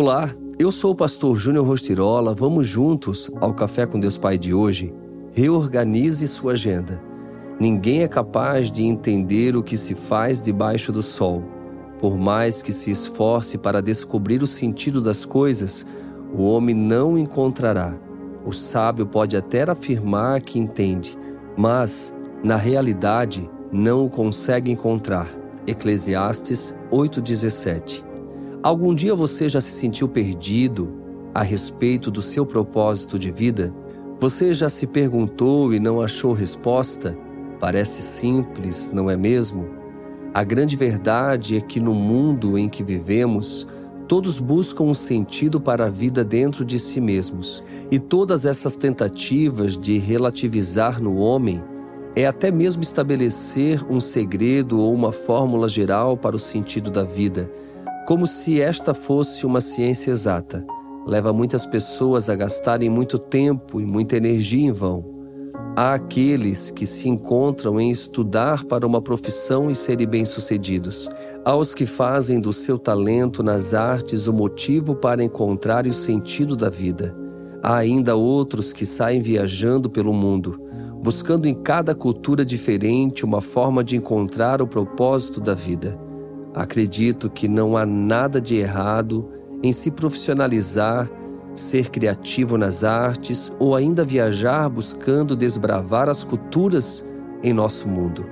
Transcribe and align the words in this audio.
Olá, 0.00 0.30
eu 0.60 0.70
sou 0.70 0.92
o 0.92 0.94
pastor 0.94 1.34
Júnior 1.36 1.66
Rostirola. 1.66 2.32
Vamos 2.32 2.68
juntos 2.68 3.28
ao 3.40 3.52
Café 3.52 3.84
com 3.84 3.98
Deus 3.98 4.16
Pai 4.16 4.38
de 4.38 4.54
hoje? 4.54 4.94
Reorganize 5.32 6.28
sua 6.28 6.52
agenda. 6.52 7.02
Ninguém 7.58 8.04
é 8.04 8.06
capaz 8.06 8.70
de 8.70 8.84
entender 8.84 9.56
o 9.56 9.62
que 9.62 9.76
se 9.76 9.96
faz 9.96 10.40
debaixo 10.40 10.92
do 10.92 11.02
sol. 11.02 11.42
Por 11.98 12.16
mais 12.16 12.62
que 12.62 12.72
se 12.72 12.92
esforce 12.92 13.58
para 13.58 13.82
descobrir 13.82 14.40
o 14.40 14.46
sentido 14.46 15.00
das 15.00 15.24
coisas, 15.24 15.84
o 16.32 16.44
homem 16.44 16.76
não 16.76 17.18
encontrará. 17.18 17.92
O 18.46 18.52
sábio 18.52 19.04
pode 19.04 19.36
até 19.36 19.68
afirmar 19.68 20.42
que 20.42 20.60
entende, 20.60 21.18
mas, 21.56 22.14
na 22.44 22.54
realidade, 22.54 23.50
não 23.72 24.04
o 24.04 24.08
consegue 24.08 24.70
encontrar. 24.70 25.28
Eclesiastes 25.66 26.72
8,17 26.92 28.06
Algum 28.60 28.92
dia 28.92 29.14
você 29.14 29.48
já 29.48 29.60
se 29.60 29.70
sentiu 29.70 30.08
perdido 30.08 30.92
a 31.32 31.42
respeito 31.42 32.10
do 32.10 32.20
seu 32.20 32.44
propósito 32.44 33.16
de 33.16 33.30
vida? 33.30 33.72
Você 34.18 34.52
já 34.52 34.68
se 34.68 34.84
perguntou 34.84 35.72
e 35.72 35.78
não 35.78 36.02
achou 36.02 36.32
resposta? 36.32 37.16
Parece 37.60 38.02
simples, 38.02 38.90
não 38.92 39.08
é 39.08 39.16
mesmo? 39.16 39.68
A 40.34 40.42
grande 40.42 40.76
verdade 40.76 41.56
é 41.56 41.60
que 41.60 41.78
no 41.78 41.94
mundo 41.94 42.58
em 42.58 42.68
que 42.68 42.82
vivemos, 42.82 43.64
todos 44.08 44.40
buscam 44.40 44.84
um 44.84 44.94
sentido 44.94 45.60
para 45.60 45.86
a 45.86 45.90
vida 45.90 46.24
dentro 46.24 46.64
de 46.64 46.80
si 46.80 47.00
mesmos. 47.00 47.62
E 47.92 47.98
todas 48.00 48.44
essas 48.44 48.74
tentativas 48.74 49.76
de 49.76 49.98
relativizar 49.98 51.00
no 51.00 51.18
homem 51.18 51.62
é 52.16 52.26
até 52.26 52.50
mesmo 52.50 52.82
estabelecer 52.82 53.86
um 53.88 54.00
segredo 54.00 54.80
ou 54.80 54.92
uma 54.92 55.12
fórmula 55.12 55.68
geral 55.68 56.16
para 56.16 56.34
o 56.34 56.40
sentido 56.40 56.90
da 56.90 57.04
vida 57.04 57.48
como 58.08 58.26
se 58.26 58.58
esta 58.58 58.94
fosse 58.94 59.44
uma 59.44 59.60
ciência 59.60 60.10
exata. 60.10 60.66
Leva 61.06 61.30
muitas 61.30 61.66
pessoas 61.66 62.30
a 62.30 62.34
gastarem 62.34 62.88
muito 62.88 63.18
tempo 63.18 63.82
e 63.82 63.84
muita 63.84 64.16
energia 64.16 64.66
em 64.66 64.72
vão. 64.72 65.04
Há 65.76 65.92
aqueles 65.92 66.70
que 66.70 66.86
se 66.86 67.06
encontram 67.06 67.78
em 67.78 67.90
estudar 67.90 68.64
para 68.64 68.86
uma 68.86 69.02
profissão 69.02 69.70
e 69.70 69.74
serem 69.74 70.06
bem-sucedidos. 70.06 71.10
Há 71.44 71.54
os 71.54 71.74
que 71.74 71.84
fazem 71.84 72.40
do 72.40 72.50
seu 72.50 72.78
talento 72.78 73.42
nas 73.42 73.74
artes 73.74 74.26
o 74.26 74.32
motivo 74.32 74.94
para 74.94 75.22
encontrar 75.22 75.86
o 75.86 75.92
sentido 75.92 76.56
da 76.56 76.70
vida. 76.70 77.14
Há 77.62 77.76
ainda 77.76 78.16
outros 78.16 78.72
que 78.72 78.86
saem 78.86 79.20
viajando 79.20 79.90
pelo 79.90 80.14
mundo, 80.14 80.58
buscando 81.02 81.44
em 81.44 81.54
cada 81.54 81.94
cultura 81.94 82.42
diferente 82.42 83.22
uma 83.22 83.42
forma 83.42 83.84
de 83.84 83.98
encontrar 83.98 84.62
o 84.62 84.66
propósito 84.66 85.42
da 85.42 85.52
vida. 85.52 86.07
Acredito 86.54 87.28
que 87.28 87.46
não 87.46 87.76
há 87.76 87.84
nada 87.84 88.40
de 88.40 88.56
errado 88.56 89.28
em 89.62 89.72
se 89.72 89.90
profissionalizar, 89.90 91.10
ser 91.54 91.90
criativo 91.90 92.56
nas 92.56 92.84
artes 92.84 93.52
ou 93.58 93.74
ainda 93.74 94.04
viajar 94.04 94.68
buscando 94.68 95.36
desbravar 95.36 96.08
as 96.08 96.24
culturas 96.24 97.04
em 97.42 97.52
nosso 97.52 97.88
mundo. 97.88 98.26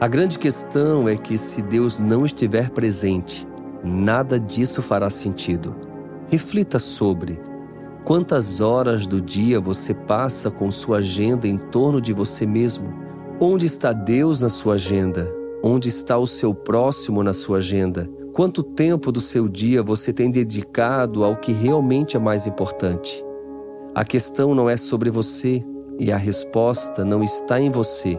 A 0.00 0.06
grande 0.06 0.38
questão 0.38 1.08
é 1.08 1.16
que 1.16 1.36
se 1.36 1.60
Deus 1.60 1.98
não 1.98 2.24
estiver 2.24 2.70
presente, 2.70 3.46
nada 3.82 4.38
disso 4.38 4.80
fará 4.80 5.10
sentido. 5.10 5.74
Reflita 6.28 6.78
sobre 6.78 7.40
quantas 8.04 8.60
horas 8.60 9.06
do 9.06 9.20
dia 9.20 9.60
você 9.60 9.92
passa 9.92 10.50
com 10.50 10.70
sua 10.70 10.98
agenda 10.98 11.48
em 11.48 11.58
torno 11.58 12.00
de 12.00 12.12
você 12.12 12.46
mesmo. 12.46 12.92
Onde 13.40 13.66
está 13.66 13.92
Deus 13.92 14.40
na 14.40 14.48
sua 14.48 14.74
agenda? 14.74 15.37
Onde 15.62 15.88
está 15.88 16.16
o 16.16 16.26
seu 16.26 16.54
próximo 16.54 17.20
na 17.22 17.34
sua 17.34 17.58
agenda? 17.58 18.08
Quanto 18.32 18.62
tempo 18.62 19.10
do 19.10 19.20
seu 19.20 19.48
dia 19.48 19.82
você 19.82 20.12
tem 20.12 20.30
dedicado 20.30 21.24
ao 21.24 21.34
que 21.34 21.50
realmente 21.50 22.16
é 22.16 22.20
mais 22.20 22.46
importante? 22.46 23.24
A 23.92 24.04
questão 24.04 24.54
não 24.54 24.70
é 24.70 24.76
sobre 24.76 25.10
você 25.10 25.64
e 25.98 26.12
a 26.12 26.16
resposta 26.16 27.04
não 27.04 27.24
está 27.24 27.60
em 27.60 27.70
você. 27.70 28.16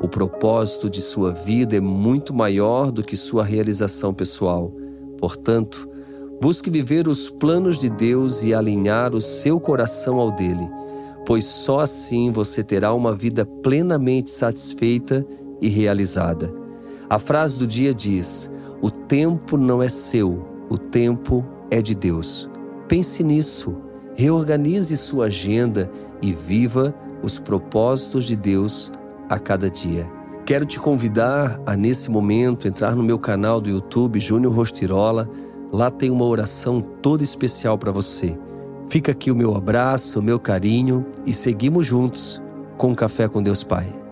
O 0.00 0.06
propósito 0.06 0.88
de 0.88 1.02
sua 1.02 1.32
vida 1.32 1.74
é 1.74 1.80
muito 1.80 2.32
maior 2.32 2.92
do 2.92 3.02
que 3.02 3.16
sua 3.16 3.42
realização 3.42 4.14
pessoal. 4.14 4.72
Portanto, 5.18 5.88
busque 6.40 6.70
viver 6.70 7.08
os 7.08 7.28
planos 7.28 7.80
de 7.80 7.90
Deus 7.90 8.44
e 8.44 8.54
alinhar 8.54 9.12
o 9.12 9.20
seu 9.20 9.58
coração 9.58 10.20
ao 10.20 10.30
dele, 10.30 10.70
pois 11.26 11.46
só 11.46 11.80
assim 11.80 12.30
você 12.30 12.62
terá 12.62 12.94
uma 12.94 13.12
vida 13.12 13.44
plenamente 13.44 14.30
satisfeita 14.30 15.26
e 15.60 15.68
realizada. 15.68 16.65
A 17.08 17.18
frase 17.18 17.58
do 17.58 17.66
dia 17.66 17.94
diz: 17.94 18.50
O 18.80 18.90
tempo 18.90 19.56
não 19.56 19.82
é 19.82 19.88
seu, 19.88 20.46
o 20.68 20.76
tempo 20.76 21.44
é 21.70 21.80
de 21.80 21.94
Deus. 21.94 22.50
Pense 22.88 23.22
nisso, 23.22 23.76
reorganize 24.14 24.96
sua 24.96 25.26
agenda 25.26 25.90
e 26.22 26.32
viva 26.32 26.94
os 27.22 27.38
propósitos 27.38 28.24
de 28.24 28.36
Deus 28.36 28.92
a 29.28 29.38
cada 29.38 29.70
dia. 29.70 30.10
Quero 30.44 30.64
te 30.64 30.78
convidar 30.78 31.60
a, 31.66 31.76
nesse 31.76 32.10
momento, 32.10 32.68
entrar 32.68 32.94
no 32.94 33.02
meu 33.02 33.18
canal 33.18 33.60
do 33.60 33.68
YouTube, 33.68 34.20
Júnior 34.20 34.54
Rostirola. 34.54 35.28
Lá 35.72 35.90
tem 35.90 36.10
uma 36.10 36.24
oração 36.24 36.80
toda 36.80 37.24
especial 37.24 37.76
para 37.76 37.90
você. 37.90 38.38
Fica 38.88 39.10
aqui 39.10 39.30
o 39.30 39.36
meu 39.36 39.56
abraço, 39.56 40.20
o 40.20 40.22
meu 40.22 40.38
carinho 40.38 41.04
e 41.26 41.32
seguimos 41.32 41.86
juntos 41.86 42.40
com 42.78 42.94
Café 42.94 43.26
com 43.26 43.42
Deus 43.42 43.64
Pai. 43.64 44.05